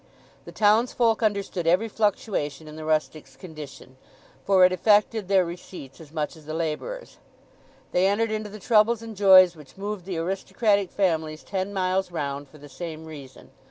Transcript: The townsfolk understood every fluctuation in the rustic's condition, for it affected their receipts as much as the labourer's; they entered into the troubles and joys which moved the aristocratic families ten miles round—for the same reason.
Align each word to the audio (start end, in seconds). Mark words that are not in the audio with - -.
The 0.45 0.51
townsfolk 0.51 1.21
understood 1.21 1.67
every 1.67 1.87
fluctuation 1.87 2.67
in 2.67 2.75
the 2.75 2.85
rustic's 2.85 3.35
condition, 3.35 3.97
for 4.43 4.65
it 4.65 4.71
affected 4.71 5.27
their 5.27 5.45
receipts 5.45 6.01
as 6.01 6.11
much 6.11 6.35
as 6.35 6.47
the 6.47 6.55
labourer's; 6.55 7.19
they 7.91 8.07
entered 8.07 8.31
into 8.31 8.49
the 8.49 8.57
troubles 8.57 9.03
and 9.03 9.15
joys 9.15 9.55
which 9.55 9.77
moved 9.77 10.05
the 10.05 10.17
aristocratic 10.17 10.89
families 10.89 11.43
ten 11.43 11.71
miles 11.71 12.09
round—for 12.09 12.57
the 12.57 12.67
same 12.67 13.05
reason. 13.05 13.51